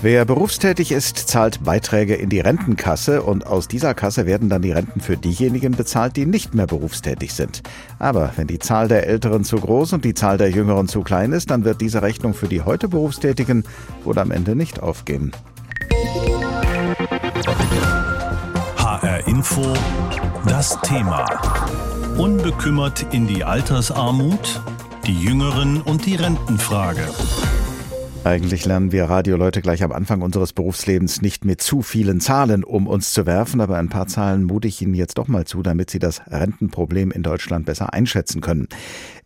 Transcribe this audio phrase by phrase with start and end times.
[0.00, 4.70] Wer berufstätig ist, zahlt Beiträge in die Rentenkasse und aus dieser Kasse werden dann die
[4.70, 7.62] Renten für diejenigen bezahlt, die nicht mehr berufstätig sind.
[7.98, 11.32] Aber wenn die Zahl der Älteren zu groß und die Zahl der Jüngeren zu klein
[11.32, 13.64] ist, dann wird diese Rechnung für die heute Berufstätigen
[14.04, 15.32] wohl am Ende nicht aufgehen.
[18.76, 19.74] HR Info,
[20.46, 21.26] das Thema.
[22.16, 24.62] Unbekümmert in die Altersarmut,
[25.08, 27.08] die Jüngeren und die Rentenfrage.
[28.28, 32.86] Eigentlich lernen wir Radioleute gleich am Anfang unseres Berufslebens nicht mit zu vielen Zahlen um
[32.86, 35.88] uns zu werfen, aber ein paar Zahlen mute ich Ihnen jetzt doch mal zu, damit
[35.88, 38.68] Sie das Rentenproblem in Deutschland besser einschätzen können.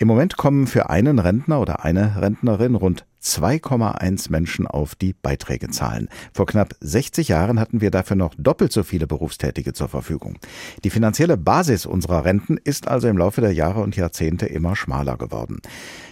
[0.00, 5.70] Im Moment kommen für einen Rentner oder eine Rentnerin rund 2,1 Menschen auf, die Beiträge
[5.70, 6.08] zahlen.
[6.32, 10.38] Vor knapp 60 Jahren hatten wir dafür noch doppelt so viele Berufstätige zur Verfügung.
[10.84, 15.16] Die finanzielle Basis unserer Renten ist also im Laufe der Jahre und Jahrzehnte immer schmaler
[15.16, 15.60] geworden.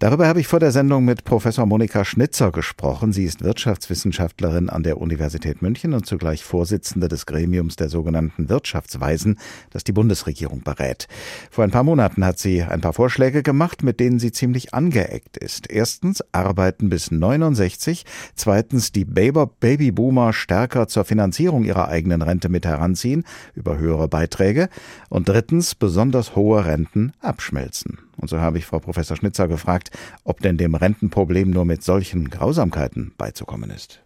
[0.00, 3.12] Darüber habe ich vor der Sendung mit Professor Monika Schnitzer gesprochen.
[3.12, 9.40] Sie ist Wirtschaftswissenschaftlerin an der Universität München und zugleich Vorsitzende des Gremiums der sogenannten Wirtschaftsweisen,
[9.70, 11.08] das die Bundesregierung berät.
[11.50, 15.36] Vor ein paar Monaten hat sie ein paar Vorschläge gemacht, mit denen sie ziemlich angeeckt
[15.36, 15.70] ist.
[15.70, 23.24] Erstens arbeiten bis 69, zweitens die Babyboomer stärker zur Finanzierung ihrer eigenen Rente mit heranziehen
[23.54, 24.68] über höhere Beiträge
[25.08, 27.98] und drittens besonders hohe Renten abschmelzen.
[28.16, 29.90] Und so habe ich Frau Professor Schnitzer gefragt,
[30.24, 34.00] ob denn dem Rentenproblem nur mit solchen Grausamkeiten beizukommen ist.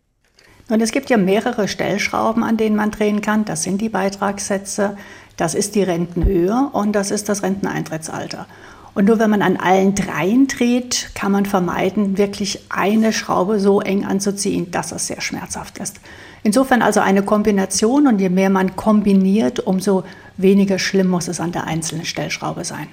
[0.68, 3.44] Und es gibt ja mehrere Stellschrauben, an denen man drehen kann.
[3.44, 4.96] Das sind die Beitragssätze,
[5.36, 8.46] das ist die Rentenhöhe und das ist das Renteneintrittsalter.
[8.94, 13.80] Und nur wenn man an allen dreien dreht, kann man vermeiden, wirklich eine Schraube so
[13.80, 16.00] eng anzuziehen, dass es sehr schmerzhaft ist.
[16.42, 20.04] Insofern also eine Kombination und je mehr man kombiniert, umso
[20.36, 22.88] weniger schlimm muss es an der einzelnen Stellschraube sein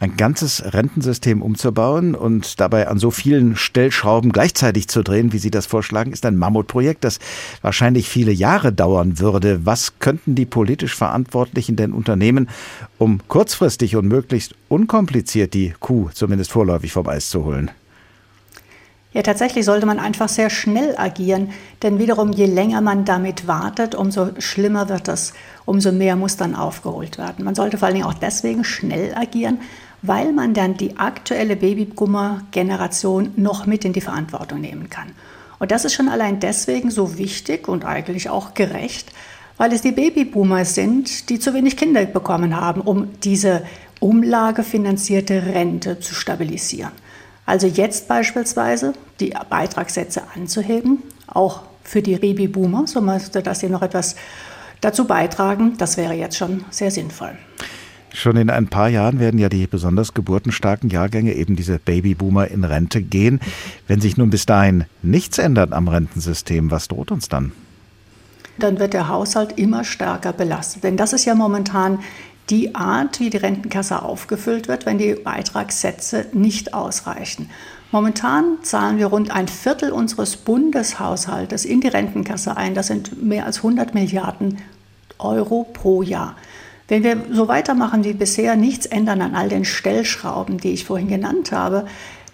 [0.00, 5.50] ein ganzes Rentensystem umzubauen und dabei an so vielen Stellschrauben gleichzeitig zu drehen, wie Sie
[5.50, 7.18] das vorschlagen, ist ein Mammutprojekt, das
[7.62, 9.64] wahrscheinlich viele Jahre dauern würde.
[9.64, 12.48] Was könnten die politisch Verantwortlichen denn unternehmen,
[12.98, 17.70] um kurzfristig und möglichst unkompliziert die Kuh zumindest vorläufig vom Eis zu holen?
[19.14, 21.52] Ja, tatsächlich sollte man einfach sehr schnell agieren,
[21.84, 26.56] denn wiederum, je länger man damit wartet, umso schlimmer wird es, umso mehr muss dann
[26.56, 27.44] aufgeholt werden.
[27.44, 29.60] Man sollte vor allen Dingen auch deswegen schnell agieren,
[30.02, 35.12] weil man dann die aktuelle Babyboomer-Generation noch mit in die Verantwortung nehmen kann.
[35.60, 39.12] Und das ist schon allein deswegen so wichtig und eigentlich auch gerecht,
[39.56, 43.62] weil es die Babyboomer sind, die zu wenig Kinder bekommen haben, um diese
[44.00, 47.03] umlagefinanzierte Rente zu stabilisieren.
[47.46, 53.82] Also jetzt beispielsweise die Beitragssätze anzuheben, auch für die Babyboomer, so müsste das hier noch
[53.82, 54.16] etwas
[54.80, 55.76] dazu beitragen.
[55.78, 57.36] Das wäre jetzt schon sehr sinnvoll.
[58.12, 62.62] Schon in ein paar Jahren werden ja die besonders geburtenstarken Jahrgänge, eben diese Babyboomer, in
[62.62, 63.40] Rente gehen.
[63.88, 67.50] Wenn sich nun bis dahin nichts ändert am Rentensystem, was droht uns dann?
[68.56, 70.84] Dann wird der Haushalt immer stärker belastet.
[70.84, 71.98] Denn das ist ja momentan
[72.50, 77.50] die Art, wie die Rentenkasse aufgefüllt wird, wenn die Beitragssätze nicht ausreichen.
[77.90, 82.74] Momentan zahlen wir rund ein Viertel unseres Bundeshaushaltes in die Rentenkasse ein.
[82.74, 84.58] Das sind mehr als 100 Milliarden
[85.18, 86.36] Euro pro Jahr.
[86.88, 91.08] Wenn wir so weitermachen wie bisher, nichts ändern an all den Stellschrauben, die ich vorhin
[91.08, 91.86] genannt habe,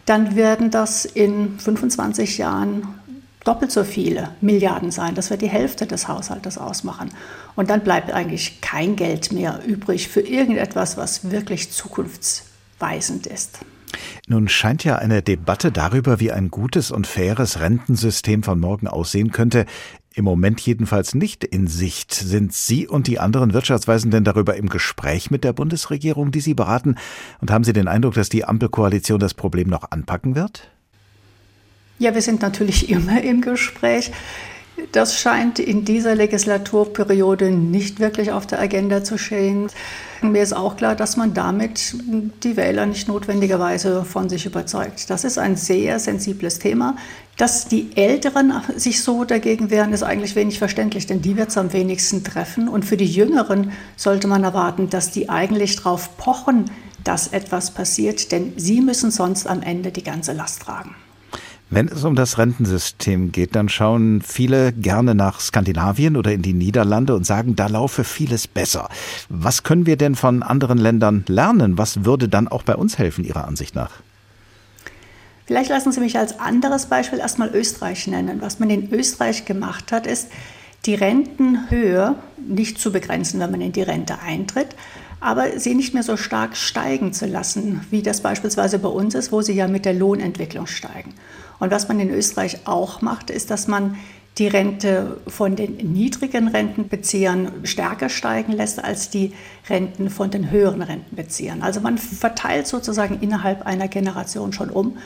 [0.06, 2.99] dann werden das in 25 Jahren
[3.44, 5.14] doppelt so viele Milliarden sein.
[5.14, 7.10] Das wird die Hälfte des Haushaltes ausmachen.
[7.56, 13.60] Und dann bleibt eigentlich kein Geld mehr übrig für irgendetwas, was wirklich zukunftsweisend ist.
[14.28, 19.32] Nun scheint ja eine Debatte darüber, wie ein gutes und faires Rentensystem von morgen aussehen
[19.32, 19.66] könnte,
[20.14, 22.12] im Moment jedenfalls nicht in Sicht.
[22.12, 26.54] Sind Sie und die anderen Wirtschaftsweisen denn darüber im Gespräch mit der Bundesregierung, die Sie
[26.54, 26.96] beraten?
[27.40, 30.70] Und haben Sie den Eindruck, dass die Ampelkoalition das Problem noch anpacken wird?
[32.00, 34.10] Ja, wir sind natürlich immer im Gespräch.
[34.92, 39.68] Das scheint in dieser Legislaturperiode nicht wirklich auf der Agenda zu stehen.
[40.22, 41.94] Mir ist auch klar, dass man damit
[42.42, 45.10] die Wähler nicht notwendigerweise von sich überzeugt.
[45.10, 46.96] Das ist ein sehr sensibles Thema.
[47.36, 51.58] Dass die Älteren sich so dagegen wehren, ist eigentlich wenig verständlich, denn die wird es
[51.58, 52.66] am wenigsten treffen.
[52.66, 56.70] Und für die Jüngeren sollte man erwarten, dass die eigentlich darauf pochen,
[57.04, 60.94] dass etwas passiert, denn sie müssen sonst am Ende die ganze Last tragen.
[61.72, 66.52] Wenn es um das Rentensystem geht, dann schauen viele gerne nach Skandinavien oder in die
[66.52, 68.88] Niederlande und sagen, da laufe vieles besser.
[69.28, 71.78] Was können wir denn von anderen Ländern lernen?
[71.78, 73.92] Was würde dann auch bei uns helfen, Ihrer Ansicht nach?
[75.46, 78.40] Vielleicht lassen Sie mich als anderes Beispiel erstmal Österreich nennen.
[78.40, 80.28] Was man in Österreich gemacht hat, ist,
[80.86, 84.74] die Rentenhöhe nicht zu begrenzen, wenn man in die Rente eintritt,
[85.20, 89.30] aber sie nicht mehr so stark steigen zu lassen, wie das beispielsweise bei uns ist,
[89.30, 91.14] wo sie ja mit der Lohnentwicklung steigen.
[91.60, 93.96] Und was man in Österreich auch macht, ist, dass man
[94.38, 99.32] die Rente von den niedrigen Rentenbeziehern stärker steigen lässt als die
[99.68, 101.62] Renten von den höheren Rentenbeziehern.
[101.62, 104.96] Also man verteilt sozusagen innerhalb einer Generation schon um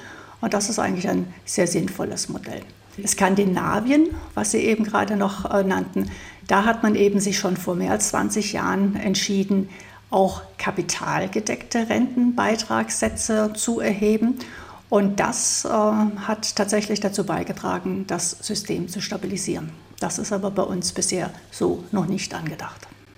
[0.41, 2.61] und das ist eigentlich ein sehr sinnvolles Modell.
[3.07, 6.11] Skandinavien, was Sie eben gerade noch äh, nannten,
[6.47, 9.69] da hat man eben sich schon vor mehr als 20 Jahren entschieden,
[10.11, 14.39] auch kapitalgedeckte Rentenbeitragssätze zu erheben.
[14.95, 19.73] Und das äh, hat tatsächlich dazu beigetragen, das System zu stabilisieren.
[19.99, 22.87] Das ist aber bei uns bisher so noch nicht angedacht.